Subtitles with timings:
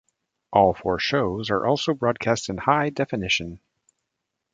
[0.51, 3.59] All four shows are also broadcast in high definition.